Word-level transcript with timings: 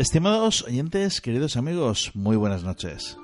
Estimados 0.00 0.62
oyentes, 0.62 1.20
queridos 1.20 1.58
amigos, 1.58 2.12
muy 2.14 2.34
buenas 2.34 2.64
noches. 2.64 3.18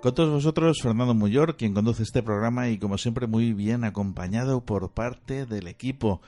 Con 0.00 0.14
todos 0.14 0.30
vosotros, 0.30 0.80
Fernando 0.80 1.12
Muyor, 1.12 1.56
quien 1.56 1.74
conduce 1.74 2.04
este 2.04 2.22
programa 2.22 2.68
y 2.68 2.78
como 2.78 2.96
siempre 2.96 3.26
muy 3.26 3.54
bien 3.54 3.82
acompañado 3.82 4.60
por 4.60 4.92
parte 4.92 5.46
del 5.46 5.66
equipo. 5.66 6.20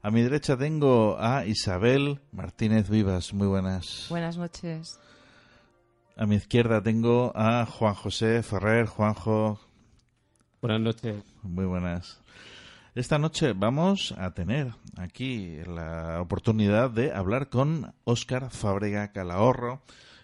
A 0.00 0.10
mi 0.10 0.22
derecha 0.22 0.56
tengo 0.56 1.18
a 1.20 1.44
Isabel 1.44 2.20
Martínez 2.32 2.88
Vivas, 2.88 3.34
muy 3.34 3.48
buenas. 3.48 4.06
Buenas 4.08 4.38
noches. 4.38 4.98
A 6.16 6.24
mi 6.24 6.36
izquierda 6.36 6.82
tengo 6.82 7.30
a 7.36 7.66
Juan 7.66 7.92
José 7.92 8.42
Ferrer. 8.42 8.86
Juanjo. 8.86 9.60
Buenas 10.62 10.80
noches. 10.80 11.22
Muy 11.42 11.66
buenas. 11.66 12.22
Esta 12.96 13.20
noche 13.20 13.52
vamos 13.52 14.12
a 14.18 14.34
tener 14.34 14.74
aquí 14.96 15.58
la 15.64 16.20
oportunidad 16.20 16.90
de 16.90 17.12
hablar 17.12 17.48
con 17.48 17.94
Óscar 18.02 18.50
Fábrega 18.50 19.12
Calahorro, 19.12 19.82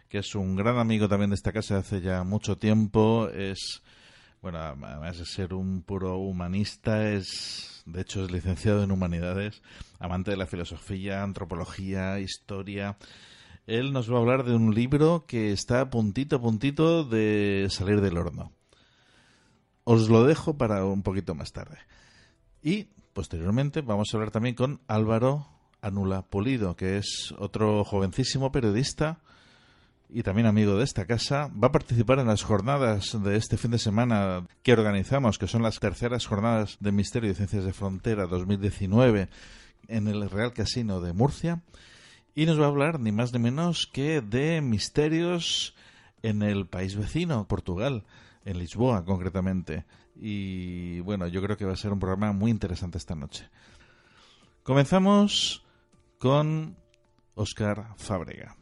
que 0.09 0.19
es 0.19 0.35
un 0.35 0.57
gran 0.57 0.77
amigo 0.77 1.09
también 1.09 1.31
de 1.31 1.37
esta 1.37 1.53
casa 1.53 1.79
hace 1.79 2.01
ya 2.01 2.25
mucho 2.25 2.59
tiempo. 2.59 3.29
Es, 3.29 3.85
bueno, 4.43 4.59
además 4.59 5.17
de 5.17 5.27
ser 5.27 5.55
un 5.55 5.83
puro 5.83 6.19
humanista, 6.19 7.09
es, 7.09 7.85
de 7.87 8.01
hecho, 8.01 8.25
es 8.25 8.33
licenciado 8.33 8.83
en 8.83 8.91
humanidades, 8.91 9.63
amante 10.01 10.33
de 10.33 10.37
la 10.37 10.49
filosofía, 10.49 11.23
antropología, 11.23 12.19
historia. 12.19 12.97
Él 13.69 13.93
nos 13.93 14.11
va 14.11 14.17
a 14.17 14.21
hablar 14.21 14.43
de 14.43 14.57
un 14.57 14.75
libro 14.75 15.25
que 15.29 15.53
está 15.53 15.89
puntito 15.89 16.35
a 16.35 16.43
puntito 16.43 17.05
de 17.05 17.69
salir 17.71 18.01
del 18.01 18.19
horno. 18.19 18.51
Os 19.85 20.09
lo 20.09 20.25
dejo 20.25 20.59
para 20.59 20.85
un 20.85 21.05
poquito 21.05 21.37
más 21.37 21.53
tarde. 21.53 21.79
Y 22.67 22.89
posteriormente 23.13 23.81
vamos 23.81 24.09
a 24.13 24.17
hablar 24.17 24.33
también 24.33 24.57
con 24.57 24.81
Álvaro 24.89 25.47
Anula 25.83 26.23
Polido, 26.23 26.75
que 26.75 26.97
es 26.97 27.33
otro 27.39 27.85
jovencísimo 27.85 28.51
periodista 28.51 29.21
y 30.09 30.25
también 30.25 30.49
amigo 30.49 30.77
de 30.77 30.83
esta 30.83 31.07
casa. 31.07 31.49
Va 31.63 31.69
a 31.69 31.73
participar 31.73 32.19
en 32.19 32.27
las 32.27 32.43
jornadas 32.43 33.23
de 33.23 33.37
este 33.37 33.57
fin 33.57 33.71
de 33.71 33.79
semana 33.79 34.49
que 34.65 34.73
organizamos, 34.73 35.39
que 35.39 35.47
son 35.47 35.63
las 35.63 35.79
terceras 35.79 36.27
jornadas 36.27 36.77
de 36.81 36.91
Misterio 36.91 37.31
y 37.31 37.35
Ciencias 37.37 37.63
de 37.63 37.73
Frontera 37.73 38.27
2019 38.27 39.29
en 39.87 40.09
el 40.09 40.29
Real 40.29 40.53
Casino 40.53 41.01
de 41.01 41.13
Murcia. 41.13 41.63
Y 42.35 42.47
nos 42.47 42.61
va 42.61 42.65
a 42.65 42.71
hablar 42.71 42.99
ni 42.99 43.13
más 43.13 43.33
ni 43.33 43.39
menos 43.39 43.87
que 43.87 44.21
de 44.21 44.61
misterios 44.61 45.77
en 46.25 46.43
el 46.43 46.67
país 46.67 46.97
vecino, 46.97 47.47
Portugal, 47.47 48.03
en 48.45 48.59
Lisboa 48.59 49.05
concretamente. 49.05 49.85
Y 50.19 51.01
bueno, 51.01 51.27
yo 51.27 51.43
creo 51.43 51.57
que 51.57 51.65
va 51.65 51.73
a 51.73 51.77
ser 51.77 51.93
un 51.93 52.01
programa 52.01 52.33
muy 52.33 52.51
interesante 52.51 52.99
esta 52.99 53.15
noche. 53.15 53.49
Comenzamos 54.63 55.65
con 56.19 56.77
Oscar 57.35 57.95
Fábrega. 57.97 58.57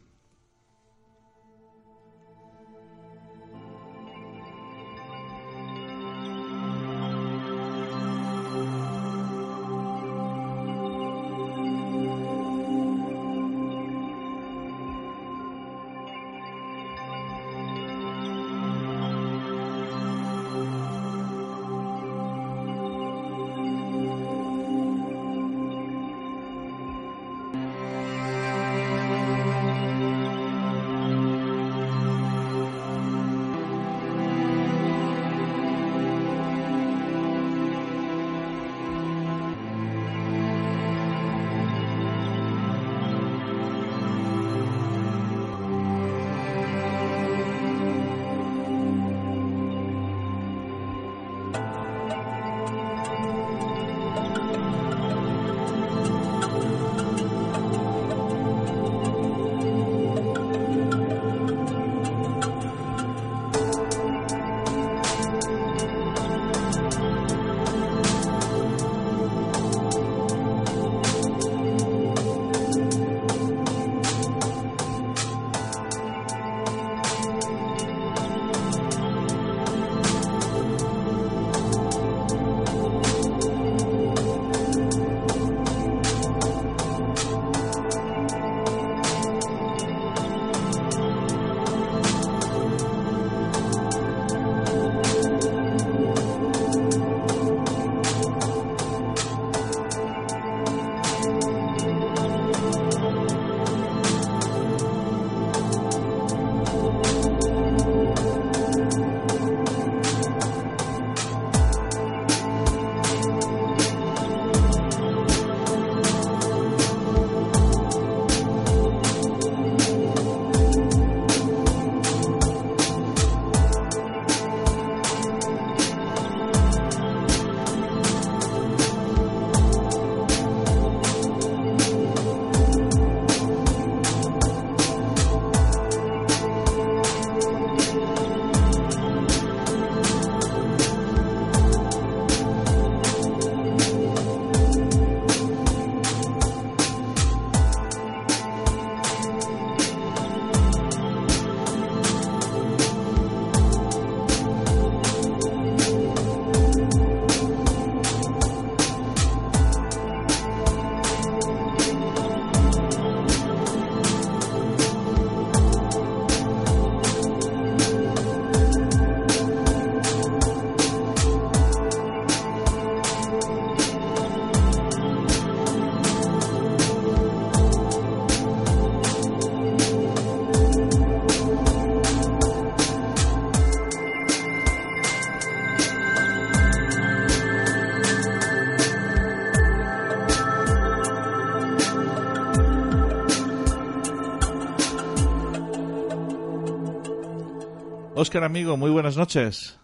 Óscar, 198.17 198.45
amigo, 198.45 198.77
muy 198.77 198.91
buenas 198.91 199.17
noches. 199.17 199.77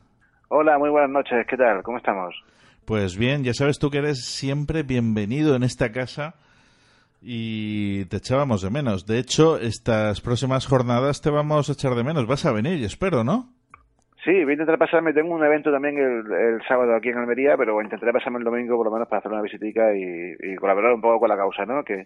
Hola, 0.48 0.78
muy 0.78 0.89
buenas 0.89 1.10
noches. 1.10 1.45
¿Qué 1.50 1.57
tal? 1.57 1.83
¿Cómo 1.83 1.98
estamos? 1.98 2.33
Pues 2.86 3.18
bien, 3.18 3.44
ya 3.44 3.54
sabes 3.54 3.78
tú 3.78 3.89
que 3.92 3.98
eres 3.98 4.24
siempre 4.24 4.83
bienvenido 4.83 5.54
en 5.54 5.63
esta 5.63 5.92
casa 5.92 6.36
y 7.22 8.06
te 8.06 8.18
echábamos 8.18 8.62
de 8.62 8.69
menos. 8.69 9.06
De 9.06 9.19
hecho, 9.19 9.57
estas 9.57 10.22
próximas 10.22 10.66
jornadas 10.66 11.19
te 11.19 11.30
vamos 11.30 11.68
a 11.68 11.74
echar 11.74 11.94
de 11.94 12.06
menos. 12.06 12.25
Vas 12.25 12.45
a 12.45 12.54
venir, 12.54 12.81
espero, 12.86 13.25
¿no? 13.25 13.50
Sí, 14.23 14.31
voy 14.44 14.51
a 14.51 14.53
intentar 14.53 14.77
pasarme. 14.77 15.13
Tengo 15.13 15.33
un 15.33 15.44
evento 15.44 15.71
también 15.71 15.97
el, 15.97 16.62
sábado 16.68 16.95
aquí 16.95 17.09
en 17.09 17.18
Almería, 17.18 17.57
pero 17.57 17.81
intentaré 17.81 18.13
pasarme 18.13 18.38
el 18.38 18.44
domingo 18.44 18.77
por 18.77 18.85
lo 18.85 18.91
menos 18.91 19.07
para 19.07 19.19
hacer 19.19 19.31
una 19.31 19.41
visitica 19.41 19.95
y, 19.95 20.56
colaborar 20.57 20.94
un 20.94 21.01
poco 21.01 21.21
con 21.21 21.29
la 21.29 21.38
causa, 21.38 21.65
¿no? 21.65 21.83
Que 21.83 22.06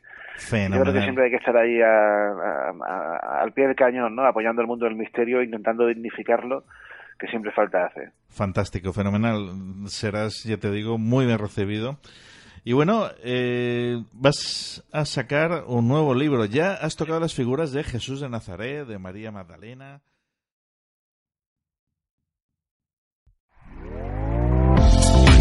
yo 0.50 0.82
creo 0.82 0.94
que 0.94 1.02
siempre 1.02 1.26
hay 1.26 1.32
que 1.32 1.38
estar 1.38 1.58
ahí 1.58 1.82
al 1.82 3.52
pie 3.52 3.68
del 3.68 3.76
cañón, 3.76 4.16
¿no? 4.16 4.26
Apoyando 4.26 4.62
el 4.62 4.68
mundo 4.68 4.86
del 4.86 4.96
misterio, 4.96 5.44
intentando 5.44 5.88
dignificarlo, 5.88 6.64
que 7.20 7.28
siempre 7.28 7.52
falta 7.52 7.86
hacer. 7.86 8.14
Fantástico, 8.30 8.94
fenomenal. 8.94 9.50
Serás, 9.88 10.44
ya 10.46 10.56
te 10.56 10.72
digo, 10.72 10.98
muy 10.98 11.26
bien 11.26 11.38
recibido. 11.38 11.98
Y 12.64 12.72
bueno, 12.72 13.10
eh, 13.26 13.98
vas 14.14 14.88
a 14.94 15.04
sacar 15.04 15.66
un 15.68 15.90
nuevo 15.90 16.16
libro. 16.16 16.46
Ya 16.46 16.74
has 16.74 16.96
tocado 16.96 17.20
las 17.20 17.36
figuras 17.36 17.74
de 17.74 17.84
Jesús 17.84 18.22
de 18.22 18.30
Nazaret, 18.30 18.88
de 18.88 18.98
María 19.00 19.32
Magdalena. 19.32 20.02